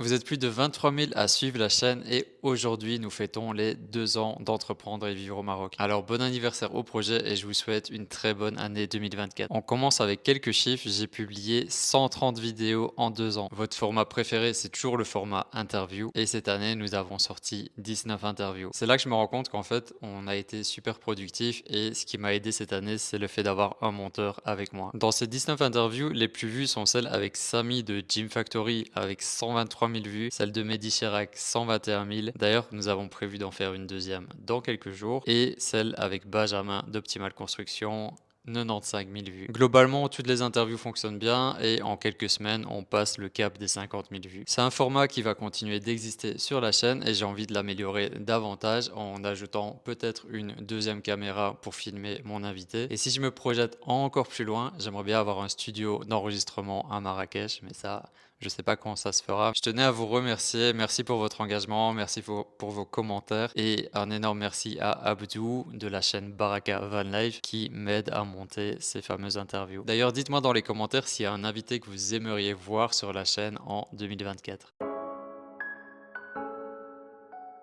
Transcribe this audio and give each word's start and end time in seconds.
Vous 0.00 0.12
êtes 0.12 0.24
plus 0.24 0.38
de 0.38 0.46
23 0.46 0.94
000 0.94 1.10
à 1.16 1.26
suivre 1.26 1.58
la 1.58 1.68
chaîne 1.68 2.04
et 2.08 2.28
aujourd'hui 2.42 3.00
nous 3.00 3.10
fêtons 3.10 3.50
les 3.50 3.74
deux 3.74 4.16
ans 4.16 4.38
d'entreprendre 4.38 5.08
et 5.08 5.14
vivre 5.14 5.38
au 5.38 5.42
Maroc. 5.42 5.74
Alors 5.76 6.04
bon 6.04 6.22
anniversaire 6.22 6.72
au 6.76 6.84
projet 6.84 7.20
et 7.28 7.34
je 7.34 7.44
vous 7.44 7.52
souhaite 7.52 7.90
une 7.90 8.06
très 8.06 8.32
bonne 8.32 8.56
année 8.58 8.86
2024. 8.86 9.48
On 9.50 9.60
commence 9.60 10.00
avec 10.00 10.22
quelques 10.22 10.52
chiffres. 10.52 10.88
J'ai 10.88 11.08
publié 11.08 11.66
130 11.68 12.38
vidéos 12.38 12.94
en 12.96 13.10
deux 13.10 13.38
ans. 13.38 13.48
Votre 13.50 13.76
format 13.76 14.04
préféré 14.04 14.54
c'est 14.54 14.68
toujours 14.68 14.96
le 14.98 15.02
format 15.02 15.48
interview 15.52 16.12
et 16.14 16.26
cette 16.26 16.46
année 16.46 16.76
nous 16.76 16.94
avons 16.94 17.18
sorti 17.18 17.72
19 17.78 18.22
interviews. 18.22 18.70
C'est 18.74 18.86
là 18.86 18.96
que 18.96 19.02
je 19.02 19.08
me 19.08 19.14
rends 19.14 19.26
compte 19.26 19.48
qu'en 19.48 19.64
fait 19.64 19.92
on 20.00 20.28
a 20.28 20.36
été 20.36 20.62
super 20.62 21.00
productif 21.00 21.64
et 21.66 21.92
ce 21.92 22.06
qui 22.06 22.18
m'a 22.18 22.34
aidé 22.34 22.52
cette 22.52 22.72
année 22.72 22.98
c'est 22.98 23.18
le 23.18 23.26
fait 23.26 23.42
d'avoir 23.42 23.74
un 23.80 23.90
monteur 23.90 24.40
avec 24.44 24.72
moi. 24.72 24.92
Dans 24.94 25.10
ces 25.10 25.26
19 25.26 25.60
interviews 25.60 26.10
les 26.10 26.28
plus 26.28 26.46
vues 26.46 26.68
sont 26.68 26.86
celles 26.86 27.08
avec 27.08 27.36
Samy 27.36 27.82
de 27.82 28.00
Gym 28.08 28.28
Factory 28.28 28.84
avec 28.94 29.22
123 29.22 29.87
000 29.92 30.04
vues, 30.04 30.28
celle 30.32 30.52
de 30.52 30.62
Mehdi 30.62 30.90
Chirac 30.90 31.30
121 31.34 32.06
000. 32.06 32.28
D'ailleurs, 32.36 32.66
nous 32.72 32.88
avons 32.88 33.08
prévu 33.08 33.38
d'en 33.38 33.50
faire 33.50 33.74
une 33.74 33.86
deuxième 33.86 34.28
dans 34.38 34.60
quelques 34.60 34.92
jours 34.92 35.22
et 35.26 35.54
celle 35.58 35.94
avec 35.98 36.26
Benjamin 36.26 36.84
d'Optimal 36.88 37.32
Construction 37.34 38.14
95 38.48 39.06
000 39.12 39.26
vues. 39.26 39.46
Globalement, 39.50 40.08
toutes 40.08 40.26
les 40.26 40.42
interviews 40.42 40.78
fonctionnent 40.78 41.18
bien 41.18 41.56
et 41.60 41.82
en 41.82 41.96
quelques 41.96 42.30
semaines, 42.30 42.64
on 42.68 42.82
passe 42.82 43.18
le 43.18 43.28
cap 43.28 43.58
des 43.58 43.68
50 43.68 44.06
000 44.10 44.22
vues. 44.26 44.44
C'est 44.46 44.60
un 44.60 44.70
format 44.70 45.08
qui 45.08 45.22
va 45.22 45.34
continuer 45.34 45.80
d'exister 45.80 46.38
sur 46.38 46.60
la 46.60 46.72
chaîne 46.72 47.06
et 47.06 47.14
j'ai 47.14 47.24
envie 47.24 47.46
de 47.46 47.54
l'améliorer 47.54 48.10
davantage 48.10 48.90
en 48.94 49.22
ajoutant 49.24 49.80
peut-être 49.84 50.26
une 50.30 50.52
deuxième 50.54 51.02
caméra 51.02 51.58
pour 51.60 51.74
filmer 51.74 52.20
mon 52.24 52.44
invité. 52.44 52.86
Et 52.90 52.96
si 52.96 53.10
je 53.10 53.20
me 53.20 53.30
projette 53.30 53.78
encore 53.82 54.28
plus 54.28 54.44
loin, 54.44 54.72
j'aimerais 54.78 55.04
bien 55.04 55.20
avoir 55.20 55.40
un 55.42 55.48
studio 55.48 56.02
d'enregistrement 56.04 56.90
à 56.90 57.00
Marrakech, 57.00 57.60
mais 57.62 57.74
ça, 57.74 58.10
je 58.40 58.48
sais 58.48 58.62
pas 58.62 58.76
quand 58.76 58.94
ça 58.94 59.12
se 59.12 59.22
fera. 59.22 59.52
Je 59.56 59.60
tenais 59.60 59.82
à 59.82 59.90
vous 59.90 60.06
remercier. 60.06 60.72
Merci 60.72 61.02
pour 61.02 61.18
votre 61.18 61.40
engagement. 61.40 61.92
Merci 61.92 62.22
pour, 62.22 62.46
vos 62.60 62.84
commentaires. 62.84 63.50
Et 63.56 63.88
un 63.94 64.10
énorme 64.10 64.38
merci 64.38 64.78
à 64.80 64.92
Abdou 64.92 65.66
de 65.72 65.88
la 65.88 66.00
chaîne 66.00 66.32
Baraka 66.32 66.78
Van 66.80 67.02
Life 67.02 67.40
qui 67.42 67.68
m'aide 67.72 68.10
à 68.10 68.22
monter 68.24 68.76
ces 68.80 69.02
fameuses 69.02 69.38
interviews. 69.38 69.82
D'ailleurs, 69.84 70.12
dites-moi 70.12 70.40
dans 70.40 70.52
les 70.52 70.62
commentaires 70.62 71.08
s'il 71.08 71.24
y 71.24 71.26
a 71.26 71.32
un 71.32 71.42
invité 71.42 71.80
que 71.80 71.90
vous 71.90 72.14
aimeriez 72.14 72.52
voir 72.52 72.94
sur 72.94 73.12
la 73.12 73.24
chaîne 73.24 73.58
en 73.66 73.88
2024. 73.92 74.74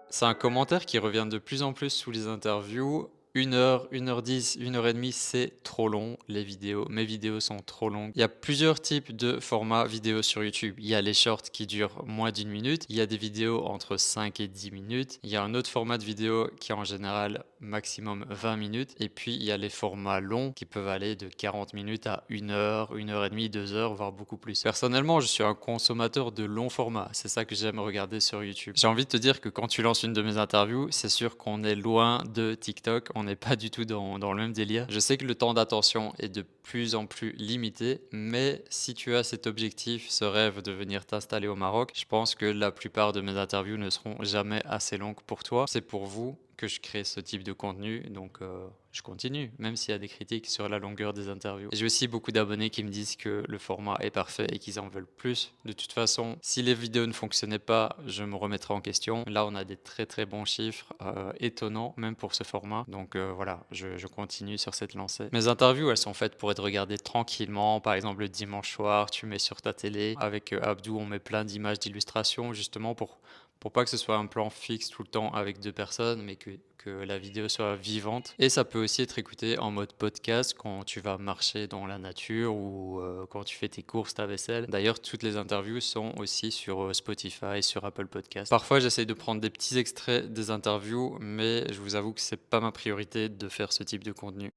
C'est 0.09 0.25
un 0.25 0.33
commentaire 0.33 0.85
qui 0.85 0.97
revient 0.97 1.27
de 1.29 1.37
plus 1.37 1.63
en 1.63 1.73
plus 1.73 1.89
sous 1.89 2.11
les 2.11 2.27
interviews. 2.27 3.09
Une 3.37 3.53
heure, 3.53 3.89
une 3.91 4.07
heure 4.07 4.21
dix, 4.21 4.55
une 4.61 4.77
heure 4.77 4.87
et 4.87 4.93
demie, 4.93 5.11
c'est 5.11 5.61
trop 5.61 5.89
long, 5.89 6.15
les 6.29 6.45
vidéos. 6.45 6.87
Mes 6.89 7.03
vidéos 7.03 7.41
sont 7.41 7.57
trop 7.57 7.89
longues. 7.89 8.13
Il 8.15 8.21
y 8.21 8.23
a 8.23 8.29
plusieurs 8.29 8.79
types 8.79 9.13
de 9.13 9.41
formats 9.41 9.83
vidéo 9.83 10.21
sur 10.21 10.41
YouTube. 10.41 10.75
Il 10.77 10.87
y 10.87 10.95
a 10.95 11.01
les 11.01 11.13
shorts 11.13 11.41
qui 11.41 11.67
durent 11.67 12.01
moins 12.05 12.31
d'une 12.31 12.47
minute. 12.47 12.85
Il 12.87 12.95
y 12.95 13.01
a 13.01 13.05
des 13.05 13.17
vidéos 13.17 13.65
entre 13.65 13.97
5 13.97 14.39
et 14.39 14.47
10 14.47 14.71
minutes. 14.71 15.19
Il 15.23 15.29
y 15.29 15.35
a 15.35 15.43
un 15.43 15.53
autre 15.53 15.69
format 15.69 15.97
de 15.97 16.05
vidéo 16.05 16.49
qui 16.61 16.71
est 16.71 16.75
en 16.75 16.85
général 16.85 17.43
maximum 17.59 18.25
20 18.29 18.55
minutes. 18.55 18.95
Et 19.01 19.09
puis, 19.09 19.35
il 19.35 19.43
y 19.43 19.51
a 19.51 19.57
les 19.57 19.69
formats 19.69 20.21
longs 20.21 20.53
qui 20.53 20.63
peuvent 20.63 20.87
aller 20.87 21.17
de 21.17 21.27
40 21.27 21.73
minutes 21.73 22.07
à 22.07 22.23
1 22.31 22.49
heure, 22.51 22.93
1 22.93 23.09
heure 23.09 23.25
et 23.25 23.29
demie, 23.29 23.49
2 23.49 23.73
heures, 23.73 23.95
voire 23.95 24.13
beaucoup 24.13 24.37
plus. 24.37 24.63
Personnellement, 24.63 25.19
je 25.19 25.27
suis 25.27 25.43
un 25.43 25.55
consommateur 25.55 26.31
de 26.31 26.45
longs 26.45 26.69
formats. 26.69 27.09
C'est 27.11 27.27
ça 27.27 27.43
que 27.43 27.53
j'aime 27.53 27.79
regarder 27.79 28.21
sur 28.21 28.41
YouTube. 28.45 28.75
J'ai 28.77 28.87
envie 28.87 29.03
de 29.03 29.09
te 29.09 29.17
dire 29.17 29.41
que 29.41 29.49
quand 29.49 29.67
tu 29.67 29.81
lances 29.81 30.03
une 30.03 30.13
de 30.13 30.21
mes 30.21 30.37
interviews, 30.37 30.87
c'est 30.91 31.09
sûr 31.09 31.35
qu'on 31.35 31.65
est 31.65 31.75
loin 31.75 32.23
de 32.33 32.53
TikTok 32.53 33.09
n'est 33.25 33.35
pas 33.35 33.55
du 33.55 33.69
tout 33.69 33.85
dans, 33.85 34.17
dans, 34.19 34.33
le 34.33 34.41
même 34.41 34.53
délire. 34.53 34.85
Je 34.89 34.99
sais 34.99 35.17
que 35.17 35.25
le 35.25 35.35
temps 35.35 35.53
d'attention 35.53 36.13
est 36.19 36.29
de 36.29 36.45
plus 36.63 36.95
en 36.95 37.05
plus 37.05 37.33
limité, 37.33 38.01
mais 38.11 38.63
si 38.69 38.93
tu 38.93 39.15
as 39.15 39.23
cet 39.23 39.47
objectif, 39.47 40.09
ce 40.09 40.25
rêve 40.25 40.61
de 40.61 40.71
venir 40.71 41.05
t'installer 41.05 41.47
au 41.47 41.55
Maroc, 41.55 41.91
je 41.93 42.05
pense 42.05 42.35
que 42.35 42.45
la 42.45 42.71
plupart 42.71 43.11
de 43.11 43.21
mes 43.21 43.37
interviews 43.37 43.77
ne 43.77 43.89
seront 43.89 44.17
jamais 44.23 44.61
assez 44.65 44.97
longues 44.97 45.21
pour 45.27 45.43
toi. 45.43 45.65
C'est 45.67 45.81
pour 45.81 46.05
vous 46.05 46.37
que 46.55 46.67
je 46.67 46.79
crée 46.79 47.03
ce 47.03 47.19
type 47.19 47.43
de 47.43 47.53
contenu, 47.53 48.01
donc 48.09 48.37
euh, 48.41 48.67
je 48.91 49.01
continue, 49.01 49.51
même 49.57 49.75
s'il 49.75 49.91
y 49.91 49.95
a 49.95 49.97
des 49.97 50.07
critiques 50.07 50.47
sur 50.47 50.69
la 50.69 50.79
longueur 50.79 51.13
des 51.13 51.27
interviews. 51.27 51.69
J'ai 51.73 51.85
aussi 51.85 52.07
beaucoup 52.07 52.31
d'abonnés 52.31 52.69
qui 52.69 52.83
me 52.83 52.89
disent 52.89 53.17
que 53.17 53.43
le 53.45 53.57
format 53.57 53.97
est 53.99 54.09
parfait 54.09 54.47
et 54.51 54.57
qu'ils 54.57 54.79
en 54.79 54.87
veulent 54.87 55.05
plus. 55.05 55.53
De 55.65 55.73
toute 55.73 55.91
façon, 55.91 56.37
si 56.41 56.61
les 56.61 56.73
vidéos 56.73 57.05
ne 57.05 57.11
fonctionnaient 57.11 57.59
pas, 57.59 57.97
je 58.05 58.23
me 58.23 58.35
remettrai 58.35 58.73
en 58.73 58.79
question. 58.79 59.25
Là, 59.27 59.45
on 59.45 59.53
a 59.53 59.65
des 59.65 59.75
très 59.75 60.05
très 60.05 60.25
bons 60.25 60.45
chiffres, 60.45 60.93
euh, 61.01 61.33
étonnants 61.39 61.93
même 61.97 62.15
pour 62.15 62.33
ce 62.33 62.43
format. 62.43 62.85
Donc 62.87 63.15
euh, 63.15 63.33
voilà, 63.35 63.65
je, 63.71 63.97
je, 63.97 64.07
continue 64.07 64.57
sur 64.57 64.73
cette 64.73 64.93
lancée. 64.93 65.27
Mes 65.33 65.49
interviews, 65.49 65.89
elles 65.89 65.97
sont 65.97 66.13
faites 66.13 66.37
pour 66.37 66.51
être 66.51 66.63
regardées 66.63 66.97
tranquillement. 66.97 67.81
Par 67.81 67.95
exemple, 67.95 68.21
le 68.21 68.29
dimanche 68.29 68.71
soir, 68.71 69.11
tu 69.11 69.25
mets 69.25 69.39
sur 69.39 69.61
ta 69.61 69.73
télé. 69.73 70.15
Avec 70.19 70.53
Abdou, 70.53 70.97
on 70.97 71.05
met 71.05 71.19
plein 71.19 71.43
d'images 71.43 71.79
d'illustrations 71.79 72.53
justement 72.53 72.95
pour 72.95 73.19
pour 73.59 73.71
pas 73.71 73.83
que 73.83 73.89
ce 73.89 73.97
soit 73.97 74.17
un 74.17 74.27
plan 74.27 74.49
fixe 74.49 74.89
tout 74.89 75.01
le 75.01 75.07
temps 75.07 75.31
avec 75.31 75.59
deux 75.59 75.71
personnes, 75.71 76.21
mais 76.21 76.35
que, 76.35 76.51
la 76.87 77.17
vidéo 77.17 77.49
soit 77.49 77.75
vivante. 77.75 78.35
Et 78.37 78.47
ça 78.47 78.63
peut 78.63 78.83
aussi 78.83 79.01
être 79.01 79.17
écouté 79.17 79.57
en 79.57 79.71
mode 79.71 79.91
podcast 79.93 80.55
quand 80.55 80.83
tu 80.83 80.99
vas 80.99 81.17
marcher 81.17 81.65
dans 81.65 81.87
la 81.87 81.97
nature 81.97 82.55
ou 82.55 82.99
euh, 82.99 83.25
quand 83.27 83.43
tu 83.43 83.55
fais 83.57 83.67
tes 83.67 83.81
courses, 83.81 84.13
ta 84.13 84.27
vaisselle. 84.27 84.67
D'ailleurs, 84.67 84.99
toutes 84.99 85.23
les 85.23 85.35
interviews 85.35 85.79
sont 85.79 86.13
aussi 86.19 86.51
sur 86.51 86.83
euh, 86.83 86.93
Spotify, 86.93 87.63
sur 87.63 87.85
Apple 87.85 88.05
Podcast. 88.05 88.51
Parfois, 88.51 88.79
j'essaye 88.79 89.07
de 89.07 89.15
prendre 89.15 89.41
des 89.41 89.49
petits 89.49 89.79
extraits 89.79 90.31
des 90.31 90.51
interviews, 90.51 91.17
mais 91.19 91.65
je 91.73 91.81
vous 91.81 91.95
avoue 91.95 92.13
que 92.13 92.21
c'est 92.21 92.37
pas 92.37 92.59
ma 92.59 92.71
priorité 92.71 93.29
de 93.29 93.49
faire 93.49 93.73
ce 93.73 93.81
type 93.81 94.03
de 94.03 94.11
contenu. 94.11 94.51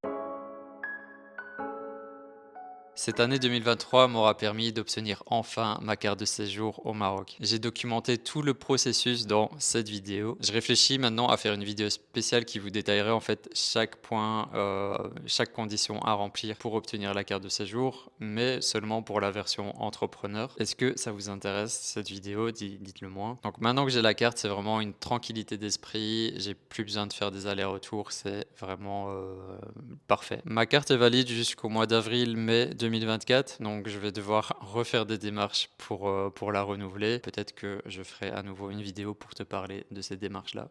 Cette 3.01 3.21
année 3.21 3.39
2023 3.39 4.09
m'aura 4.09 4.37
permis 4.37 4.73
d'obtenir 4.73 5.23
enfin 5.27 5.79
ma 5.83 5.95
carte 5.95 6.19
de 6.19 6.25
séjour 6.25 6.85
au 6.85 6.95
Maroc. 6.95 7.37
J'ai 7.39 7.61
documenté 7.61 8.19
tout 8.19 8.43
le 8.43 8.55
processus 8.55 9.29
dans 9.29 9.53
cette 9.61 9.89
vidéo. 9.89 10.37
Je 10.41 10.51
réfléchis 10.51 10.99
maintenant 10.99 11.29
à 11.29 11.37
faire 11.37 11.55
une 11.55 11.63
vidéo 11.63 11.91
spéciale 11.91 12.45
qui 12.45 12.59
vous 12.59 12.71
détaillerait 12.71 13.13
en 13.13 13.21
fait 13.21 13.49
chaque 13.55 13.99
point, 13.99 14.51
euh, 14.55 14.99
chaque 15.27 15.53
condition 15.53 16.03
à 16.03 16.15
remplir 16.15 16.57
pour 16.57 16.75
obtenir 16.75 17.15
la 17.15 17.23
carte 17.23 17.45
de 17.45 17.49
séjour, 17.49 18.11
mais 18.19 18.61
seulement 18.63 19.01
pour 19.01 19.21
la 19.21 19.31
version 19.31 19.81
entrepreneur. 19.81 20.53
Est-ce 20.59 20.75
que 20.75 20.99
ça 20.99 21.13
vous 21.13 21.31
intéresse 21.31 21.79
cette 21.81 22.09
vidéo? 22.09 22.51
Dites-le 22.51 23.09
moi. 23.09 23.39
Donc 23.45 23.61
maintenant 23.61 23.85
que 23.85 23.93
j'ai 23.93 24.03
la 24.03 24.15
carte, 24.15 24.39
c'est 24.39 24.49
vraiment 24.49 24.81
une 24.81 24.93
tranquillité 24.93 25.57
d'esprit. 25.57 26.35
J'ai 26.41 26.55
plus 26.55 26.83
besoin 26.83 27.07
de 27.07 27.13
faire 27.13 27.31
des 27.31 27.47
allers-retours. 27.47 28.11
C'est 28.11 28.49
vraiment 28.59 29.11
euh, 29.11 29.37
parfait. 30.09 30.43
Ma 30.45 30.67
carte 30.67 30.91
est 30.91 30.97
valide 30.97 31.29
jusqu'au 31.29 31.69
mois 31.69 31.87
d'avril, 31.87 32.37
mai 32.37 32.67
2023. 32.67 32.88
2024, 32.91 33.61
donc 33.61 33.87
je 33.87 33.99
vais 33.99 34.13
devoir 34.13 34.57
refaire 34.61 35.05
des 35.05 35.19
démarches 35.19 35.69
pour, 35.77 36.09
euh, 36.09 36.31
pour 36.31 36.53
la 36.53 36.63
renouveler. 36.63 37.19
Peut-être 37.19 37.55
que 37.55 37.83
je 37.85 38.03
ferai 38.03 38.31
à 38.31 38.43
nouveau 38.43 38.71
une 38.71 38.81
vidéo 38.81 39.13
pour 39.13 39.35
te 39.35 39.43
parler 39.43 39.85
de 39.91 40.01
ces 40.01 40.17
démarches-là. 40.17 40.71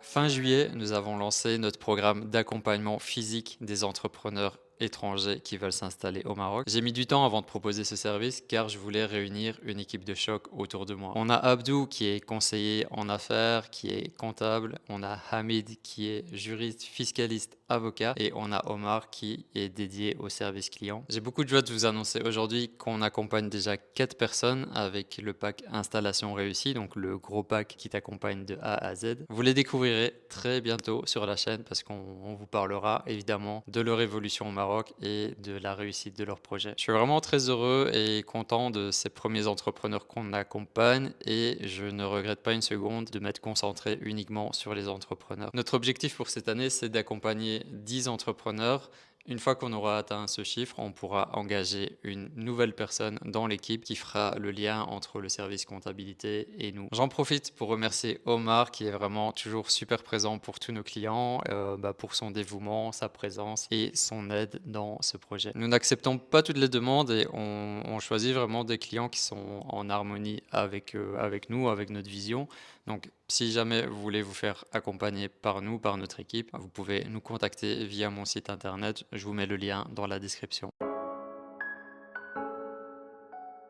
Fin 0.00 0.28
juillet, 0.28 0.70
nous 0.74 0.92
avons 0.92 1.16
lancé 1.16 1.56
notre 1.56 1.78
programme 1.78 2.28
d'accompagnement 2.28 2.98
physique 2.98 3.56
des 3.62 3.84
entrepreneurs 3.84 4.58
étrangers 4.80 5.40
qui 5.40 5.56
veulent 5.56 5.72
s'installer 5.72 6.22
au 6.24 6.34
Maroc. 6.34 6.64
J'ai 6.68 6.80
mis 6.80 6.92
du 6.92 7.06
temps 7.06 7.24
avant 7.24 7.40
de 7.40 7.46
proposer 7.46 7.84
ce 7.84 7.96
service 7.96 8.42
car 8.46 8.68
je 8.68 8.78
voulais 8.78 9.04
réunir 9.04 9.58
une 9.62 9.78
équipe 9.78 10.04
de 10.04 10.14
choc 10.14 10.44
autour 10.52 10.86
de 10.86 10.94
moi. 10.94 11.12
On 11.14 11.28
a 11.28 11.34
Abdou 11.34 11.86
qui 11.86 12.06
est 12.06 12.20
conseiller 12.20 12.86
en 12.90 13.08
affaires, 13.08 13.70
qui 13.70 13.88
est 13.88 14.16
comptable. 14.16 14.78
On 14.88 15.02
a 15.02 15.18
Hamid 15.30 15.80
qui 15.82 16.08
est 16.08 16.24
juriste, 16.34 16.82
fiscaliste, 16.82 17.58
avocat. 17.68 18.14
Et 18.16 18.32
on 18.34 18.52
a 18.52 18.62
Omar 18.70 19.10
qui 19.10 19.46
est 19.54 19.68
dédié 19.68 20.16
au 20.18 20.28
service 20.28 20.70
client. 20.70 21.04
J'ai 21.08 21.20
beaucoup 21.20 21.44
de 21.44 21.48
joie 21.48 21.62
de 21.62 21.72
vous 21.72 21.84
annoncer 21.84 22.20
aujourd'hui 22.22 22.70
qu'on 22.78 23.02
accompagne 23.02 23.48
déjà 23.48 23.76
4 23.76 24.16
personnes 24.16 24.68
avec 24.74 25.18
le 25.18 25.32
pack 25.32 25.62
installation 25.72 26.34
réussie, 26.34 26.74
donc 26.74 26.96
le 26.96 27.18
gros 27.18 27.42
pack 27.42 27.74
qui 27.76 27.88
t'accompagne 27.88 28.44
de 28.44 28.58
A 28.60 28.74
à 28.74 28.94
Z. 28.94 29.24
Vous 29.28 29.42
les 29.42 29.54
découvrirez 29.54 30.14
très 30.28 30.60
bientôt 30.60 31.02
sur 31.06 31.26
la 31.26 31.36
chaîne 31.36 31.64
parce 31.64 31.82
qu'on 31.82 32.36
vous 32.38 32.46
parlera 32.46 33.02
évidemment 33.06 33.64
de 33.66 33.80
leur 33.80 34.00
évolution 34.00 34.48
au 34.48 34.52
Maroc 34.52 34.65
et 35.02 35.34
de 35.42 35.56
la 35.56 35.74
réussite 35.74 36.16
de 36.18 36.24
leur 36.24 36.40
projet. 36.40 36.74
Je 36.76 36.82
suis 36.82 36.92
vraiment 36.92 37.20
très 37.20 37.48
heureux 37.48 37.90
et 37.92 38.22
content 38.22 38.70
de 38.70 38.90
ces 38.90 39.08
premiers 39.08 39.46
entrepreneurs 39.46 40.06
qu'on 40.06 40.32
accompagne 40.32 41.12
et 41.24 41.58
je 41.62 41.84
ne 41.84 42.04
regrette 42.04 42.42
pas 42.42 42.52
une 42.52 42.62
seconde 42.62 43.10
de 43.10 43.18
m'être 43.18 43.40
concentré 43.40 43.98
uniquement 44.02 44.52
sur 44.52 44.74
les 44.74 44.88
entrepreneurs. 44.88 45.50
Notre 45.54 45.74
objectif 45.74 46.16
pour 46.16 46.28
cette 46.28 46.48
année, 46.48 46.70
c'est 46.70 46.88
d'accompagner 46.88 47.64
10 47.70 48.08
entrepreneurs 48.08 48.90
une 49.28 49.38
fois 49.38 49.54
qu'on 49.54 49.72
aura 49.72 49.98
atteint 49.98 50.26
ce 50.26 50.44
chiffre, 50.44 50.78
on 50.78 50.92
pourra 50.92 51.30
engager 51.32 51.98
une 52.02 52.30
nouvelle 52.36 52.74
personne 52.74 53.18
dans 53.24 53.46
l'équipe 53.46 53.84
qui 53.84 53.96
fera 53.96 54.36
le 54.38 54.50
lien 54.50 54.82
entre 54.82 55.20
le 55.20 55.28
service 55.28 55.64
comptabilité 55.64 56.48
et 56.58 56.72
nous. 56.72 56.88
J'en 56.92 57.08
profite 57.08 57.54
pour 57.54 57.68
remercier 57.68 58.20
Omar 58.24 58.70
qui 58.70 58.86
est 58.86 58.90
vraiment 58.90 59.32
toujours 59.32 59.70
super 59.70 60.02
présent 60.02 60.38
pour 60.38 60.58
tous 60.58 60.72
nos 60.72 60.82
clients, 60.82 61.40
euh, 61.48 61.76
bah, 61.76 61.92
pour 61.92 62.14
son 62.14 62.30
dévouement, 62.30 62.92
sa 62.92 63.08
présence 63.08 63.66
et 63.70 63.90
son 63.94 64.30
aide 64.30 64.60
dans 64.64 64.98
ce 65.02 65.16
projet. 65.16 65.52
Nous 65.54 65.68
n'acceptons 65.68 66.18
pas 66.18 66.42
toutes 66.42 66.58
les 66.58 66.68
demandes 66.68 67.10
et 67.10 67.26
on, 67.32 67.98
choisit 67.98 68.34
vraiment 68.34 68.62
des 68.62 68.76
clients 68.76 69.08
qui 69.08 69.20
sont 69.20 69.64
en 69.68 69.88
harmonie 69.88 70.42
avec, 70.52 70.94
euh, 70.94 71.16
avec 71.18 71.48
nous, 71.48 71.68
avec 71.70 71.88
notre 71.88 72.10
vision. 72.10 72.46
Donc 72.86 73.10
si 73.28 73.50
jamais 73.52 73.86
vous 73.86 74.00
voulez 74.00 74.22
vous 74.22 74.34
faire 74.34 74.64
accompagner 74.72 75.28
par 75.28 75.62
nous, 75.62 75.78
par 75.78 75.96
notre 75.96 76.20
équipe, 76.20 76.50
vous 76.52 76.68
pouvez 76.68 77.04
nous 77.04 77.20
contacter 77.20 77.84
via 77.84 78.10
mon 78.10 78.24
site 78.24 78.50
internet. 78.50 79.04
Je 79.12 79.24
vous 79.24 79.32
mets 79.32 79.46
le 79.46 79.56
lien 79.56 79.86
dans 79.92 80.06
la 80.06 80.18
description. 80.18 80.70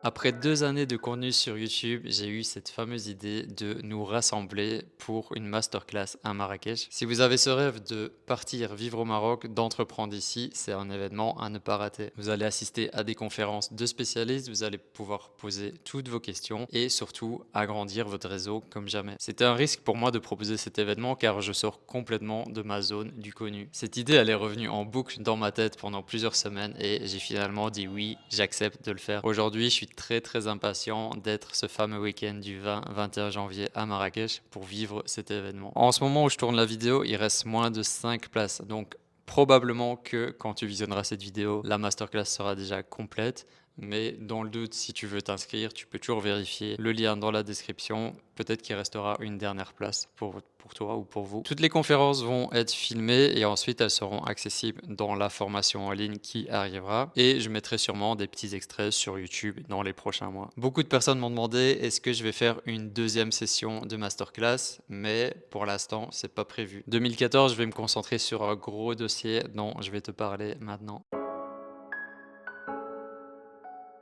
Après 0.03 0.31
deux 0.31 0.63
années 0.63 0.85
de 0.85 0.95
contenu 0.95 1.31
sur 1.31 1.57
YouTube, 1.57 2.03
j'ai 2.05 2.27
eu 2.27 2.43
cette 2.43 2.69
fameuse 2.69 3.07
idée 3.07 3.43
de 3.43 3.79
nous 3.81 4.05
rassembler 4.05 4.83
pour 4.99 5.35
une 5.35 5.47
masterclass 5.47 6.17
à 6.23 6.33
Marrakech. 6.33 6.87
Si 6.91 7.03
vous 7.03 7.19
avez 7.19 7.37
ce 7.37 7.49
rêve 7.49 7.83
de 7.83 8.13
partir 8.27 8.75
vivre 8.75 8.99
au 8.99 9.05
Maroc, 9.05 9.47
d'entreprendre 9.47 10.13
ici, 10.13 10.51
c'est 10.53 10.71
un 10.71 10.91
événement 10.91 11.39
à 11.41 11.49
ne 11.49 11.57
pas 11.57 11.77
rater. 11.77 12.11
Vous 12.15 12.29
allez 12.29 12.45
assister 12.45 12.93
à 12.93 13.03
des 13.03 13.15
conférences 13.15 13.73
de 13.73 13.85
spécialistes, 13.85 14.49
vous 14.49 14.63
allez 14.63 14.77
pouvoir 14.77 15.31
poser 15.31 15.73
toutes 15.83 16.09
vos 16.09 16.19
questions 16.19 16.67
et 16.71 16.89
surtout 16.89 17.43
agrandir 17.53 18.07
votre 18.07 18.29
réseau 18.29 18.63
comme 18.69 18.87
jamais. 18.87 19.15
C'était 19.19 19.45
un 19.45 19.55
risque 19.55 19.81
pour 19.81 19.97
moi 19.97 20.11
de 20.11 20.19
proposer 20.19 20.57
cet 20.57 20.77
événement 20.77 21.15
car 21.15 21.41
je 21.41 21.53
sors 21.53 21.85
complètement 21.85 22.43
de 22.47 22.61
ma 22.61 22.81
zone 22.81 23.11
du 23.17 23.33
connu. 23.33 23.67
Cette 23.71 23.97
idée, 23.97 24.13
elle 24.13 24.29
est 24.29 24.35
revenue 24.35 24.69
en 24.69 24.85
boucle 24.85 25.21
dans 25.23 25.37
ma 25.37 25.51
tête 25.51 25.77
pendant 25.77 26.03
plusieurs 26.03 26.35
semaines 26.35 26.75
et 26.79 27.01
j'ai 27.05 27.19
finalement 27.19 27.71
dit 27.71 27.87
oui, 27.87 28.15
j'accepte 28.29 28.85
de 28.85 28.91
le 28.91 28.99
faire. 28.99 29.25
Aujourd'hui, 29.25 29.65
je 29.65 29.75
suis 29.75 29.87
très 29.97 30.21
très 30.21 30.47
impatient 30.47 31.09
d'être 31.21 31.55
ce 31.55 31.67
fameux 31.67 31.99
week-end 31.99 32.35
du 32.35 32.61
20-21 32.61 33.31
janvier 33.31 33.67
à 33.75 33.85
Marrakech 33.85 34.41
pour 34.51 34.63
vivre 34.63 35.03
cet 35.05 35.31
événement. 35.31 35.73
En 35.75 35.91
ce 35.91 36.01
moment 36.03 36.23
où 36.23 36.29
je 36.29 36.37
tourne 36.37 36.55
la 36.55 36.63
vidéo, 36.63 37.03
il 37.03 37.17
reste 37.17 37.45
moins 37.45 37.69
de 37.71 37.83
5 37.83 38.29
places. 38.29 38.61
Donc 38.61 38.95
probablement 39.25 39.97
que 39.97 40.33
quand 40.39 40.53
tu 40.53 40.67
visionneras 40.67 41.03
cette 41.03 41.21
vidéo, 41.21 41.61
la 41.65 41.77
masterclass 41.77 42.25
sera 42.25 42.55
déjà 42.55 42.83
complète. 42.83 43.45
Mais 43.77 44.13
dans 44.13 44.43
le 44.43 44.49
doute, 44.49 44.73
si 44.73 44.93
tu 44.93 45.07
veux 45.07 45.21
t'inscrire, 45.21 45.73
tu 45.73 45.85
peux 45.85 45.99
toujours 45.99 46.19
vérifier 46.19 46.75
le 46.77 46.91
lien 46.91 47.17
dans 47.17 47.31
la 47.31 47.43
description. 47.43 48.15
Peut-être 48.35 48.61
qu'il 48.61 48.75
restera 48.75 49.17
une 49.19 49.37
dernière 49.37 49.73
place 49.73 50.09
pour, 50.15 50.41
pour 50.57 50.73
toi 50.73 50.95
ou 50.95 51.03
pour 51.03 51.23
vous. 51.23 51.41
Toutes 51.43 51.59
les 51.59 51.69
conférences 51.69 52.23
vont 52.23 52.51
être 52.51 52.71
filmées 52.71 53.31
et 53.35 53.45
ensuite 53.45 53.81
elles 53.81 53.89
seront 53.89 54.23
accessibles 54.23 54.81
dans 54.87 55.15
la 55.15 55.29
formation 55.29 55.87
en 55.87 55.91
ligne 55.91 56.17
qui 56.17 56.47
arrivera. 56.49 57.11
Et 57.15 57.39
je 57.39 57.49
mettrai 57.49 57.77
sûrement 57.77 58.15
des 58.15 58.27
petits 58.27 58.53
extraits 58.55 58.91
sur 58.91 59.17
YouTube 59.17 59.59
dans 59.69 59.81
les 59.81 59.93
prochains 59.93 60.29
mois. 60.29 60.49
Beaucoup 60.57 60.83
de 60.83 60.87
personnes 60.87 61.19
m'ont 61.19 61.29
demandé 61.29 61.79
est-ce 61.81 62.01
que 62.01 62.13
je 62.13 62.23
vais 62.23 62.31
faire 62.31 62.61
une 62.65 62.89
deuxième 62.89 63.31
session 63.31 63.81
de 63.81 63.95
masterclass, 63.95 64.79
mais 64.89 65.33
pour 65.49 65.65
l'instant, 65.65 66.09
c'est 66.11 66.33
pas 66.33 66.45
prévu. 66.45 66.83
2014, 66.87 67.53
je 67.53 67.57
vais 67.57 67.65
me 67.65 67.71
concentrer 67.71 68.17
sur 68.17 68.43
un 68.43 68.55
gros 68.55 68.93
dossier 68.95 69.41
dont 69.53 69.73
je 69.81 69.91
vais 69.91 70.01
te 70.01 70.11
parler 70.11 70.55
maintenant. 70.59 71.03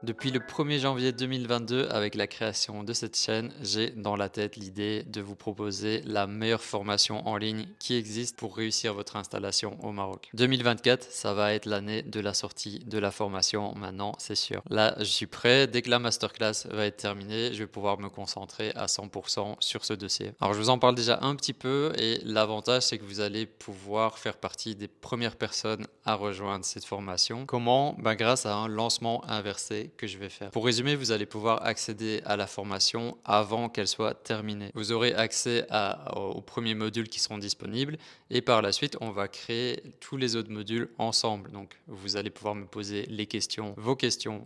Depuis 0.05 0.29
le 0.29 0.39
1er 0.39 0.77
janvier 0.77 1.11
2022, 1.13 1.87
avec 1.89 2.13
la 2.13 2.27
création 2.27 2.83
de 2.83 2.93
cette 2.93 3.17
chaîne, 3.17 3.51
j'ai 3.63 3.89
dans 3.89 4.15
la 4.15 4.29
tête 4.29 4.55
l'idée 4.55 5.01
de 5.01 5.19
vous 5.19 5.33
proposer 5.33 6.03
la 6.05 6.27
meilleure 6.27 6.61
formation 6.61 7.27
en 7.27 7.37
ligne 7.37 7.65
qui 7.79 7.95
existe 7.95 8.37
pour 8.37 8.55
réussir 8.55 8.93
votre 8.93 9.15
installation 9.15 9.83
au 9.83 9.91
Maroc. 9.91 10.29
2024, 10.35 11.07
ça 11.09 11.33
va 11.33 11.55
être 11.55 11.65
l'année 11.65 12.03
de 12.03 12.19
la 12.19 12.35
sortie 12.35 12.83
de 12.85 12.99
la 12.99 13.09
formation, 13.09 13.73
maintenant 13.73 14.13
c'est 14.19 14.35
sûr. 14.35 14.61
Là, 14.69 14.93
je 14.99 15.05
suis 15.05 15.25
prêt, 15.25 15.65
dès 15.65 15.81
que 15.81 15.89
la 15.89 15.97
masterclass 15.97 16.67
va 16.69 16.85
être 16.85 16.97
terminée, 16.97 17.51
je 17.53 17.63
vais 17.63 17.67
pouvoir 17.67 17.99
me 17.99 18.09
concentrer 18.09 18.73
à 18.75 18.85
100% 18.85 19.55
sur 19.59 19.85
ce 19.85 19.93
dossier. 19.93 20.33
Alors 20.39 20.53
je 20.53 20.59
vous 20.59 20.69
en 20.69 20.77
parle 20.77 20.93
déjà 20.93 21.17
un 21.23 21.35
petit 21.35 21.53
peu 21.53 21.93
et 21.97 22.19
l'avantage 22.23 22.83
c'est 22.83 22.99
que 22.99 23.05
vous 23.05 23.21
allez 23.21 23.47
pouvoir 23.47 24.19
faire 24.19 24.37
partie 24.37 24.75
des 24.75 24.87
premières 24.87 25.35
personnes 25.35 25.87
à 26.05 26.13
rejoindre 26.13 26.63
cette 26.63 26.85
formation. 26.85 27.47
Comment? 27.47 27.95
Ben, 27.97 28.13
Grâce 28.13 28.45
à 28.45 28.53
un 28.53 28.67
lancement 28.67 29.27
inversé 29.27 29.93
que 29.95 30.07
je 30.07 30.17
vais 30.17 30.29
faire. 30.29 30.51
Pour 30.51 30.65
résumer, 30.65 30.95
vous 30.95 31.11
allez 31.11 31.25
pouvoir 31.25 31.65
accéder 31.65 32.21
à 32.25 32.35
la 32.35 32.47
formation 32.47 33.17
avant 33.25 33.69
qu'elle 33.69 33.87
soit 33.87 34.13
terminée. 34.13 34.71
Vous 34.73 34.91
aurez 34.91 35.13
accès 35.13 35.67
aux 36.15 36.41
premiers 36.41 36.75
modules 36.75 37.09
qui 37.09 37.19
seront 37.19 37.37
disponibles 37.37 37.97
et 38.29 38.41
par 38.41 38.61
la 38.61 38.71
suite, 38.71 38.97
on 39.01 39.11
va 39.11 39.27
créer 39.27 39.83
tous 39.99 40.17
les 40.17 40.35
autres 40.35 40.51
modules 40.51 40.89
ensemble. 40.97 41.51
Donc, 41.51 41.79
vous 41.87 42.17
allez 42.17 42.29
pouvoir 42.29 42.55
me 42.55 42.65
poser 42.65 43.05
les 43.07 43.25
questions, 43.25 43.73
vos 43.77 43.95
questions 43.95 44.45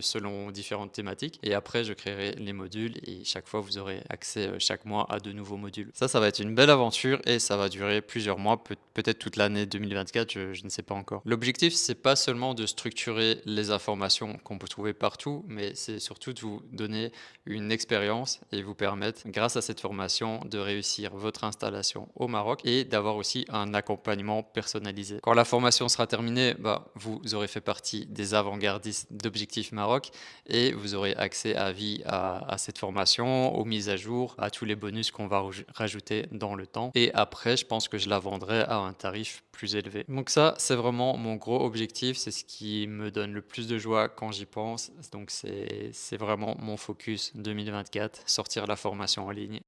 selon 0.00 0.50
différentes 0.50 0.92
thématiques 0.92 1.40
et 1.42 1.54
après, 1.54 1.84
je 1.84 1.92
créerai 1.92 2.32
les 2.32 2.52
modules 2.52 2.94
et 3.06 3.24
chaque 3.24 3.48
fois, 3.48 3.60
vous 3.60 3.78
aurez 3.78 4.02
accès 4.08 4.48
euh, 4.48 4.56
chaque 4.58 4.84
mois 4.84 5.06
à 5.10 5.18
de 5.18 5.32
nouveaux 5.32 5.56
modules. 5.56 5.90
Ça, 5.94 6.08
ça 6.08 6.20
va 6.20 6.28
être 6.28 6.38
une 6.38 6.54
belle 6.54 6.70
aventure 6.70 7.20
et 7.26 7.38
ça 7.38 7.56
va 7.56 7.68
durer 7.68 8.00
plusieurs 8.02 8.38
mois, 8.38 8.62
peut-être 8.62 9.18
toute 9.18 9.36
l'année 9.36 9.66
2024, 9.66 10.30
je, 10.32 10.52
je 10.52 10.64
ne 10.64 10.68
sais 10.68 10.82
pas 10.82 10.94
encore. 10.94 11.22
L'objectif, 11.24 11.74
c'est 11.74 11.94
pas 11.94 12.16
seulement 12.16 12.54
de 12.54 12.66
structurer 12.66 13.40
les 13.44 13.70
informations 13.70 14.38
qu'on 14.44 14.58
peut 14.58 14.68
trouver 14.68 14.83
partout, 14.92 15.44
mais 15.48 15.74
c'est 15.74 15.98
surtout 15.98 16.32
de 16.32 16.40
vous 16.40 16.62
donner 16.72 17.12
une 17.46 17.72
expérience 17.72 18.40
et 18.52 18.62
vous 18.62 18.74
permettre, 18.74 19.22
grâce 19.26 19.56
à 19.56 19.62
cette 19.62 19.80
formation, 19.80 20.40
de 20.44 20.58
réussir 20.58 21.14
votre 21.14 21.44
installation 21.44 22.08
au 22.16 22.28
Maroc 22.28 22.60
et 22.64 22.84
d'avoir 22.84 23.16
aussi 23.16 23.44
un 23.48 23.74
accompagnement 23.74 24.42
personnalisé. 24.42 25.18
Quand 25.22 25.34
la 25.34 25.44
formation 25.44 25.88
sera 25.88 26.06
terminée, 26.06 26.54
bah, 26.58 26.86
vous 26.94 27.20
aurez 27.34 27.48
fait 27.48 27.60
partie 27.60 28.06
des 28.06 28.34
avant-gardistes 28.34 29.12
d'Objectif 29.12 29.72
Maroc 29.72 30.10
et 30.46 30.72
vous 30.72 30.94
aurez 30.94 31.14
accès 31.14 31.54
à 31.54 31.72
vie 31.72 32.02
à, 32.04 32.52
à 32.52 32.58
cette 32.58 32.78
formation, 32.78 33.54
aux 33.56 33.64
mises 33.64 33.88
à 33.88 33.96
jour, 33.96 34.34
à 34.38 34.50
tous 34.50 34.64
les 34.64 34.76
bonus 34.76 35.10
qu'on 35.10 35.26
va 35.26 35.44
rajouter 35.74 36.26
dans 36.32 36.54
le 36.54 36.66
temps. 36.66 36.90
Et 36.94 37.12
après, 37.14 37.56
je 37.56 37.66
pense 37.66 37.88
que 37.88 37.98
je 37.98 38.08
la 38.08 38.18
vendrai 38.18 38.60
à 38.62 38.76
un 38.76 38.92
tarif 38.92 39.42
plus 39.52 39.76
élevé. 39.76 40.04
Donc 40.08 40.30
ça, 40.30 40.54
c'est 40.58 40.74
vraiment 40.74 41.16
mon 41.16 41.36
gros 41.36 41.64
objectif, 41.64 42.16
c'est 42.16 42.30
ce 42.30 42.44
qui 42.44 42.86
me 42.88 43.10
donne 43.10 43.32
le 43.32 43.42
plus 43.42 43.68
de 43.68 43.78
joie 43.78 44.08
quand 44.08 44.32
j'y 44.32 44.46
pense 44.46 44.63
donc 45.12 45.30
c'est 45.30 46.16
vraiment 46.16 46.56
mon 46.58 46.76
focus 46.76 47.32
2024, 47.36 48.22
sortir 48.26 48.66
la 48.66 48.76
formation 48.76 49.26
en 49.26 49.30
ligne. 49.30 49.60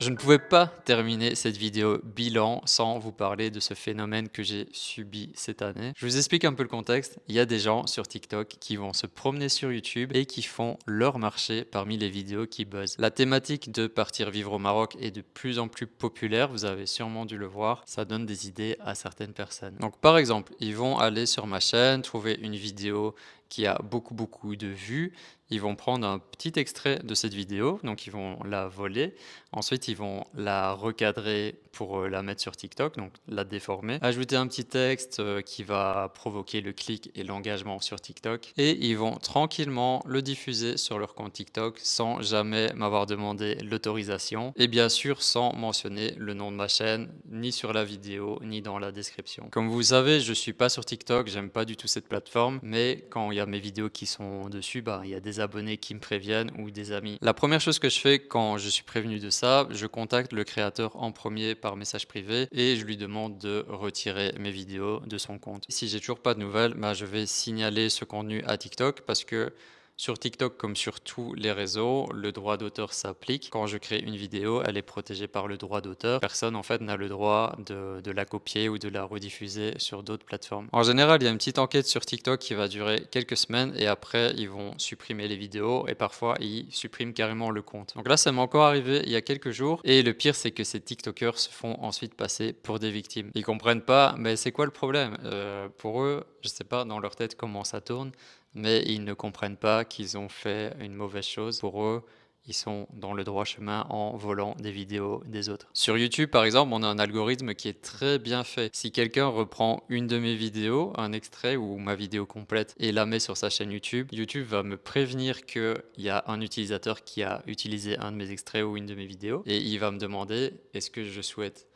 Je 0.00 0.08
ne 0.08 0.16
pouvais 0.16 0.38
pas 0.38 0.66
terminer 0.86 1.34
cette 1.34 1.58
vidéo 1.58 2.00
bilan 2.02 2.62
sans 2.64 2.98
vous 2.98 3.12
parler 3.12 3.50
de 3.50 3.60
ce 3.60 3.74
phénomène 3.74 4.30
que 4.30 4.42
j'ai 4.42 4.66
subi 4.72 5.30
cette 5.34 5.60
année. 5.60 5.92
Je 5.94 6.06
vous 6.06 6.16
explique 6.16 6.46
un 6.46 6.54
peu 6.54 6.62
le 6.62 6.70
contexte. 6.70 7.20
Il 7.28 7.34
y 7.34 7.38
a 7.38 7.44
des 7.44 7.58
gens 7.58 7.86
sur 7.86 8.08
TikTok 8.08 8.48
qui 8.60 8.76
vont 8.76 8.94
se 8.94 9.06
promener 9.06 9.50
sur 9.50 9.70
YouTube 9.70 10.10
et 10.14 10.24
qui 10.24 10.40
font 10.40 10.78
leur 10.86 11.18
marché 11.18 11.66
parmi 11.66 11.98
les 11.98 12.08
vidéos 12.08 12.46
qui 12.46 12.64
buzzent. 12.64 12.96
La 12.98 13.10
thématique 13.10 13.72
de 13.72 13.86
partir 13.88 14.30
vivre 14.30 14.54
au 14.54 14.58
Maroc 14.58 14.96
est 15.00 15.10
de 15.10 15.20
plus 15.20 15.58
en 15.58 15.68
plus 15.68 15.86
populaire, 15.86 16.48
vous 16.50 16.64
avez 16.64 16.86
sûrement 16.86 17.26
dû 17.26 17.36
le 17.36 17.46
voir. 17.46 17.82
Ça 17.84 18.06
donne 18.06 18.24
des 18.24 18.48
idées 18.48 18.78
à 18.80 18.94
certaines 18.94 19.34
personnes. 19.34 19.76
Donc 19.80 19.98
par 19.98 20.16
exemple, 20.16 20.54
ils 20.60 20.74
vont 20.74 20.96
aller 20.98 21.26
sur 21.26 21.46
ma 21.46 21.60
chaîne, 21.60 22.00
trouver 22.00 22.38
une 22.40 22.56
vidéo 22.56 23.14
qui 23.50 23.66
a 23.66 23.78
beaucoup 23.82 24.14
beaucoup 24.14 24.56
de 24.56 24.68
vues 24.68 25.12
ils 25.50 25.60
vont 25.60 25.74
prendre 25.74 26.06
un 26.06 26.18
petit 26.18 26.52
extrait 26.56 27.00
de 27.02 27.14
cette 27.14 27.34
vidéo, 27.34 27.80
donc 27.82 28.06
ils 28.06 28.12
vont 28.12 28.38
la 28.44 28.68
voler. 28.68 29.14
Ensuite, 29.52 29.88
ils 29.88 29.96
vont 29.96 30.24
la 30.34 30.72
recadrer 30.72 31.56
pour 31.72 32.00
euh, 32.00 32.08
la 32.08 32.22
mettre 32.22 32.40
sur 32.40 32.56
TikTok, 32.56 32.96
donc 32.96 33.12
la 33.28 33.44
déformer. 33.44 33.98
Ajouter 34.00 34.36
un 34.36 34.46
petit 34.46 34.64
texte 34.64 35.18
euh, 35.18 35.40
qui 35.40 35.64
va 35.64 36.10
provoquer 36.14 36.60
le 36.60 36.72
clic 36.72 37.10
et 37.16 37.24
l'engagement 37.24 37.80
sur 37.80 38.00
TikTok. 38.00 38.52
Et 38.56 38.86
ils 38.86 38.96
vont 38.96 39.16
tranquillement 39.16 40.02
le 40.06 40.22
diffuser 40.22 40.76
sur 40.76 40.98
leur 40.98 41.14
compte 41.14 41.32
TikTok 41.32 41.80
sans 41.82 42.22
jamais 42.22 42.72
m'avoir 42.74 43.06
demandé 43.06 43.56
l'autorisation. 43.56 44.52
Et 44.56 44.68
bien 44.68 44.88
sûr, 44.88 45.22
sans 45.22 45.52
mentionner 45.54 46.14
le 46.16 46.34
nom 46.34 46.52
de 46.52 46.56
ma 46.56 46.68
chaîne, 46.68 47.08
ni 47.28 47.50
sur 47.50 47.72
la 47.72 47.82
vidéo, 47.82 48.38
ni 48.42 48.62
dans 48.62 48.78
la 48.78 48.92
description. 48.92 49.48
Comme 49.50 49.68
vous 49.68 49.82
savez, 49.82 50.20
je 50.20 50.32
suis 50.32 50.52
pas 50.52 50.68
sur 50.68 50.84
TikTok, 50.84 51.26
j'aime 51.26 51.50
pas 51.50 51.64
du 51.64 51.76
tout 51.76 51.88
cette 51.88 52.08
plateforme, 52.08 52.60
mais 52.62 53.04
quand 53.10 53.32
il 53.32 53.36
y 53.36 53.39
a 53.39 53.39
mes 53.46 53.60
vidéos 53.60 53.90
qui 53.90 54.06
sont 54.06 54.48
dessus, 54.48 54.82
bah, 54.82 55.02
il 55.04 55.10
y 55.10 55.14
a 55.14 55.20
des 55.20 55.40
abonnés 55.40 55.76
qui 55.76 55.94
me 55.94 56.00
préviennent 56.00 56.50
ou 56.58 56.70
des 56.70 56.92
amis. 56.92 57.18
La 57.20 57.34
première 57.34 57.60
chose 57.60 57.78
que 57.78 57.88
je 57.88 57.98
fais 57.98 58.18
quand 58.18 58.58
je 58.58 58.68
suis 58.68 58.82
prévenu 58.82 59.18
de 59.18 59.30
ça, 59.30 59.66
je 59.70 59.86
contacte 59.86 60.32
le 60.32 60.44
créateur 60.44 60.96
en 60.96 61.12
premier 61.12 61.54
par 61.54 61.76
message 61.76 62.06
privé 62.06 62.48
et 62.52 62.76
je 62.76 62.84
lui 62.84 62.96
demande 62.96 63.38
de 63.38 63.64
retirer 63.68 64.32
mes 64.38 64.50
vidéos 64.50 65.00
de 65.06 65.18
son 65.18 65.38
compte. 65.38 65.64
Si 65.68 65.88
j'ai 65.88 66.00
toujours 66.00 66.20
pas 66.20 66.34
de 66.34 66.40
nouvelles, 66.40 66.74
bah, 66.74 66.94
je 66.94 67.04
vais 67.04 67.26
signaler 67.26 67.88
ce 67.88 68.04
contenu 68.04 68.42
à 68.46 68.56
TikTok 68.56 69.02
parce 69.02 69.24
que 69.24 69.52
sur 70.00 70.18
TikTok, 70.18 70.56
comme 70.56 70.76
sur 70.76 70.98
tous 71.02 71.34
les 71.34 71.52
réseaux, 71.52 72.08
le 72.14 72.32
droit 72.32 72.56
d'auteur 72.56 72.94
s'applique. 72.94 73.50
Quand 73.52 73.66
je 73.66 73.76
crée 73.76 73.98
une 73.98 74.16
vidéo, 74.16 74.62
elle 74.64 74.78
est 74.78 74.82
protégée 74.82 75.28
par 75.28 75.46
le 75.46 75.58
droit 75.58 75.82
d'auteur. 75.82 76.20
Personne, 76.20 76.56
en 76.56 76.62
fait, 76.62 76.80
n'a 76.80 76.96
le 76.96 77.10
droit 77.10 77.54
de, 77.66 78.10
la 78.10 78.24
copier 78.24 78.70
ou 78.70 78.78
de 78.78 78.88
la 78.88 79.04
rediffuser 79.04 79.74
sur 79.76 80.02
d'autres 80.02 80.24
plateformes. 80.24 80.68
En 80.72 80.82
général, 80.84 81.20
il 81.20 81.26
y 81.26 81.28
a 81.28 81.30
une 81.30 81.36
petite 81.36 81.58
enquête 81.58 81.86
sur 81.86 82.06
TikTok 82.06 82.40
qui 82.40 82.54
va 82.54 82.66
durer 82.66 83.02
quelques 83.10 83.36
semaines 83.36 83.74
et 83.76 83.86
après, 83.88 84.32
ils 84.38 84.48
vont 84.48 84.72
supprimer 84.78 85.28
les 85.28 85.36
vidéos 85.36 85.86
et 85.86 85.94
parfois, 85.94 86.34
ils 86.40 86.66
suppriment 86.70 87.12
carrément 87.12 87.50
le 87.50 87.60
compte. 87.60 87.92
Donc 87.94 88.08
là, 88.08 88.16
ça 88.16 88.32
m'est 88.32 88.40
encore 88.40 88.64
arrivé 88.64 89.02
il 89.04 89.12
y 89.12 89.16
a 89.16 89.20
quelques 89.20 89.50
jours 89.50 89.82
et 89.84 90.02
le 90.02 90.14
pire, 90.14 90.34
c'est 90.34 90.50
que 90.50 90.64
ces 90.64 90.80
TikTokers 90.80 91.38
se 91.38 91.50
font 91.50 91.76
ensuite 91.82 92.14
passer 92.14 92.54
pour 92.54 92.78
des 92.78 92.90
victimes. 92.90 93.30
Ils 93.34 93.44
comprennent 93.44 93.82
pas, 93.82 94.14
mais 94.16 94.36
c'est 94.36 94.50
quoi 94.50 94.64
le 94.64 94.70
problème? 94.70 95.18
Euh, 95.24 95.68
Pour 95.76 96.02
eux, 96.02 96.24
je 96.40 96.48
sais 96.48 96.64
pas 96.64 96.86
dans 96.86 97.00
leur 97.00 97.16
tête 97.16 97.36
comment 97.36 97.64
ça 97.64 97.82
tourne, 97.82 98.12
mais 98.54 98.82
ils 98.86 99.04
ne 99.04 99.14
comprennent 99.14 99.56
pas 99.56 99.84
qu'ils 99.84 100.18
ont 100.18 100.28
fait 100.28 100.74
une 100.80 100.94
mauvaise 100.94 101.26
chose. 101.26 101.60
Pour 101.60 101.82
eux, 101.84 102.04
ils 102.46 102.54
sont 102.54 102.88
dans 102.92 103.12
le 103.12 103.22
droit 103.22 103.44
chemin 103.44 103.86
en 103.90 104.16
volant 104.16 104.56
des 104.58 104.72
vidéos 104.72 105.22
des 105.26 105.48
autres. 105.48 105.68
Sur 105.72 105.96
YouTube, 105.98 106.30
par 106.30 106.44
exemple, 106.44 106.72
on 106.74 106.82
a 106.82 106.86
un 106.86 106.98
algorithme 106.98 107.54
qui 107.54 107.68
est 107.68 107.80
très 107.80 108.18
bien 108.18 108.44
fait. 108.44 108.74
Si 108.74 108.92
quelqu'un 108.92 109.26
reprend 109.26 109.84
une 109.88 110.06
de 110.06 110.18
mes 110.18 110.34
vidéos, 110.34 110.92
un 110.96 111.12
extrait 111.12 111.56
ou 111.56 111.78
ma 111.78 111.94
vidéo 111.94 112.26
complète, 112.26 112.74
et 112.78 112.92
la 112.92 113.06
met 113.06 113.20
sur 113.20 113.36
sa 113.36 113.50
chaîne 113.50 113.70
YouTube, 113.70 114.08
YouTube 114.10 114.46
va 114.46 114.62
me 114.62 114.76
prévenir 114.76 115.46
qu'il 115.46 115.82
y 115.98 116.08
a 116.08 116.24
un 116.26 116.40
utilisateur 116.40 117.04
qui 117.04 117.22
a 117.22 117.42
utilisé 117.46 117.98
un 117.98 118.10
de 118.10 118.16
mes 118.16 118.30
extraits 118.30 118.64
ou 118.64 118.76
une 118.76 118.86
de 118.86 118.94
mes 118.94 119.06
vidéos, 119.06 119.42
et 119.46 119.58
il 119.58 119.78
va 119.78 119.90
me 119.90 119.98
demander 119.98 120.54
est-ce 120.74 120.90
que 120.90 121.04
je 121.04 121.20
souhaite 121.20 121.69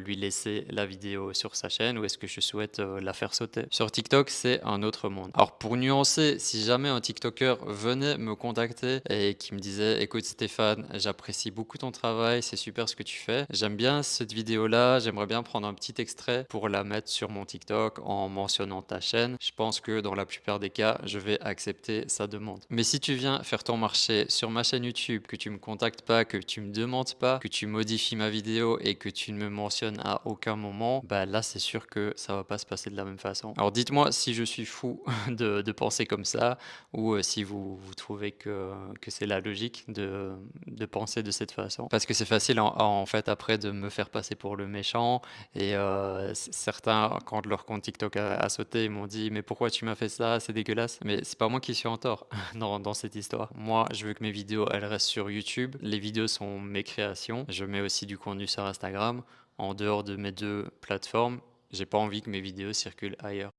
lui 0.00 0.16
laisser 0.16 0.66
la 0.70 0.86
vidéo 0.86 1.32
sur 1.32 1.56
sa 1.56 1.68
chaîne 1.68 1.98
ou 1.98 2.04
est-ce 2.04 2.18
que 2.18 2.26
je 2.26 2.40
souhaite 2.40 2.80
euh, 2.80 3.00
la 3.00 3.12
faire 3.12 3.34
sauter 3.34 3.64
Sur 3.70 3.90
TikTok, 3.90 4.30
c'est 4.30 4.60
un 4.62 4.82
autre 4.82 5.08
monde. 5.08 5.30
Alors 5.34 5.58
pour 5.58 5.76
nuancer, 5.76 6.38
si 6.38 6.62
jamais 6.62 6.88
un 6.88 7.00
TikToker 7.00 7.64
venait 7.66 8.18
me 8.18 8.34
contacter 8.34 9.00
et 9.08 9.34
qui 9.34 9.54
me 9.54 9.58
disait 9.58 10.02
écoute 10.02 10.24
Stéphane, 10.24 10.86
j'apprécie 10.94 11.50
beaucoup 11.50 11.78
ton 11.78 11.90
travail, 11.90 12.42
c'est 12.42 12.56
super 12.56 12.88
ce 12.88 12.96
que 12.96 13.02
tu 13.02 13.16
fais. 13.16 13.46
J'aime 13.50 13.76
bien 13.76 14.02
cette 14.02 14.32
vidéo 14.32 14.66
là, 14.66 14.98
j'aimerais 14.98 15.26
bien 15.26 15.42
prendre 15.42 15.66
un 15.66 15.74
petit 15.74 15.94
extrait 15.98 16.44
pour 16.48 16.68
la 16.68 16.84
mettre 16.84 17.08
sur 17.08 17.30
mon 17.30 17.44
TikTok 17.44 18.00
en 18.04 18.28
mentionnant 18.28 18.82
ta 18.82 19.00
chaîne. 19.00 19.36
Je 19.40 19.50
pense 19.56 19.80
que 19.80 20.00
dans 20.00 20.14
la 20.14 20.26
plupart 20.26 20.60
des 20.60 20.70
cas, 20.70 21.00
je 21.04 21.18
vais 21.18 21.40
accepter 21.40 22.04
sa 22.08 22.26
demande. 22.26 22.60
Mais 22.70 22.82
si 22.82 23.00
tu 23.00 23.14
viens 23.14 23.42
faire 23.42 23.64
ton 23.64 23.76
marché 23.76 24.26
sur 24.28 24.50
ma 24.50 24.62
chaîne 24.62 24.84
YouTube, 24.84 25.22
que 25.26 25.36
tu 25.36 25.50
me 25.50 25.58
contactes 25.58 26.02
pas, 26.02 26.24
que 26.24 26.36
tu 26.36 26.60
me 26.60 26.72
demandes 26.72 27.14
pas, 27.14 27.38
que 27.38 27.48
tu 27.48 27.66
modifies 27.66 28.16
ma 28.16 28.28
vidéo 28.28 28.78
et 28.80 28.94
que 28.94 29.08
tu 29.08 29.32
ne 29.32 29.38
me 29.38 29.48
mentionnes 29.48 29.69
à 30.02 30.22
aucun 30.24 30.56
moment, 30.56 31.02
bah 31.04 31.26
là 31.26 31.42
c'est 31.42 31.58
sûr 31.58 31.86
que 31.86 32.12
ça 32.16 32.34
va 32.34 32.44
pas 32.44 32.58
se 32.58 32.66
passer 32.66 32.90
de 32.90 32.96
la 32.96 33.04
même 33.04 33.18
façon. 33.18 33.54
Alors 33.56 33.72
dites-moi 33.72 34.12
si 34.12 34.34
je 34.34 34.44
suis 34.44 34.64
fou 34.64 35.02
de, 35.28 35.70
penser 35.72 36.04
comme 36.04 36.24
ça 36.24 36.58
ou 36.92 37.14
euh, 37.14 37.22
si 37.22 37.44
vous, 37.44 37.76
vous 37.76 37.94
trouvez 37.94 38.32
que, 38.32 38.72
que 39.00 39.10
c'est 39.10 39.26
la 39.26 39.40
logique 39.40 39.84
de, 39.88 40.32
de 40.66 40.86
penser 40.86 41.22
de 41.22 41.30
cette 41.30 41.52
façon. 41.52 41.86
Parce 41.88 42.06
que 42.06 42.12
c'est 42.12 42.24
facile 42.24 42.60
en, 42.60 42.74
en 42.76 43.06
fait 43.06 43.28
après 43.28 43.56
de 43.56 43.70
me 43.70 43.88
faire 43.88 44.10
passer 44.10 44.34
pour 44.34 44.56
le 44.56 44.66
méchant 44.66 45.22
et 45.54 45.76
euh, 45.76 46.34
certains 46.34 47.18
quand 47.24 47.46
leur 47.46 47.64
compte 47.64 47.82
TikTok 47.82 48.16
a, 48.16 48.34
a 48.34 48.48
sauté 48.48 48.84
ils 48.84 48.90
m'ont 48.90 49.06
dit 49.06 49.30
mais 49.30 49.42
pourquoi 49.42 49.70
tu 49.70 49.84
m'as 49.84 49.94
fait 49.94 50.08
ça? 50.08 50.40
C'est 50.40 50.52
dégueulasse 50.52 50.98
mais 51.04 51.20
c'est 51.22 51.38
pas 51.38 51.48
moi 51.48 51.60
qui 51.60 51.74
suis 51.74 51.88
en 51.88 51.96
tort 51.96 52.26
dans, 52.54 52.80
dans 52.80 52.94
cette 52.94 53.14
histoire. 53.14 53.50
Moi 53.54 53.86
je 53.92 54.06
veux 54.06 54.14
que 54.14 54.22
mes 54.22 54.32
vidéos 54.32 54.66
elles 54.72 54.84
restent 54.84 55.06
sur 55.06 55.30
YouTube. 55.30 55.76
Les 55.80 55.98
vidéos 55.98 56.26
sont 56.26 56.60
mes 56.60 56.82
créations. 56.82 57.44
Je 57.48 57.64
mets 57.64 57.80
aussi 57.80 58.06
du 58.06 58.18
contenu 58.18 58.46
sur 58.46 58.64
Instagram 58.64 59.22
en 59.60 59.74
dehors 59.74 60.04
de 60.04 60.16
mes 60.16 60.32
deux 60.32 60.70
plateformes 60.80 61.40
j'ai 61.70 61.86
pas 61.86 61.98
envie 61.98 62.22
que 62.22 62.30
mes 62.30 62.40
vidéos 62.40 62.72
circulent 62.72 63.16
ailleurs 63.20 63.52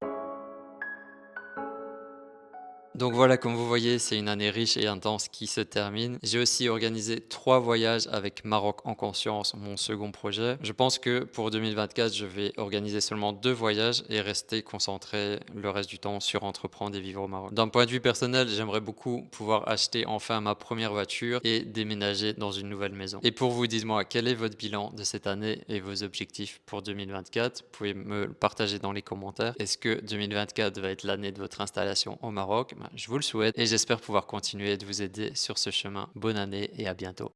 donc 3.01 3.13
voilà, 3.13 3.36
comme 3.36 3.55
vous 3.55 3.67
voyez, 3.67 3.98
c'est 3.98 4.15
une 4.15 4.29
année 4.29 4.51
riche 4.51 4.77
et 4.77 4.86
intense 4.86 5.27
qui 5.27 5.48
se 5.48 5.60
termine. 5.60 6.20
J'ai 6.22 6.38
aussi 6.38 6.70
organisé 6.70 7.20
trois 7.20 7.58
voyages 7.58 8.08
avec 8.12 8.46
Maroc 8.46 8.81
en 8.86 8.93
conscience, 8.93 9.55
mon 9.55 9.75
second 9.75 10.12
projet. 10.12 10.60
Je 10.62 10.72
pense 10.72 11.00
que 11.00 11.24
pour 11.24 11.50
2024, 11.50 12.13
je 12.13 12.27
vais 12.27 12.53
organiser 12.58 13.01
seulement 13.01 13.34
deux 13.34 13.53
voyages 13.53 14.03
et 14.10 14.22
rester 14.22 14.62
concentré 14.62 15.39
le 15.55 15.67
reste 15.72 15.89
du 15.89 15.98
temps 15.98 16.20
sur 16.20 16.43
entreprendre 16.43 16.96
et 16.96 17.01
vivre 17.01 17.24
au 17.24 17.27
Maroc. 17.27 17.55
D'un 17.55 17.70
point 17.70 17.88
de 17.88 17.89
vue 17.89 18.01
personnel, 18.01 18.48
j'aimerais 18.48 18.81
beaucoup 18.81 19.24
pouvoir 19.31 19.67
acheter 19.67 20.05
enfin 20.05 20.39
ma 20.39 20.53
première 20.53 20.91
voiture 20.91 21.39
et 21.43 21.62
déménager 21.62 22.34
dans 22.34 22.51
une 22.51 22.70
nouvelle 22.70 22.93
maison. 22.93 23.20
Et 23.24 23.31
pour 23.31 23.50
vous, 23.50 23.65
dites-moi, 23.65 24.05
quel 24.05 24.27
est 24.27 24.36
votre 24.36 24.58
bilan 24.58 24.91
de 24.96 25.03
cette 25.03 25.25
année 25.25 25.63
et 25.70 25.79
vos 25.79 26.03
objectifs 26.03 26.62
pour 26.67 26.84
2024 26.84 27.63
Vous 27.63 27.70
pouvez 27.72 27.93
me 27.96 28.27
le 28.27 28.34
partager 28.34 28.77
dans 28.77 28.91
les 28.91 29.01
commentaires. 29.01 29.55
Est-ce 29.58 29.79
que 29.79 30.00
2024 30.01 30.79
va 30.79 30.89
être 30.89 31.03
l'année 31.03 31.31
de 31.31 31.39
votre 31.39 31.62
installation 31.62 32.20
au 32.22 32.29
Maroc? 32.29 32.75
Je 32.95 33.07
vous 33.07 33.17
le 33.17 33.21
souhaite 33.21 33.57
et 33.57 33.65
j'espère 33.65 34.01
pouvoir 34.01 34.25
continuer 34.25 34.77
de 34.77 34.86
vous 34.86 35.01
aider 35.01 35.31
sur 35.36 35.57
ce 35.57 35.69
chemin. 35.69 36.10
Bonne 36.15 36.38
année 36.38 36.71
et 36.77 36.88
à 36.88 36.93
bientôt. 36.93 37.29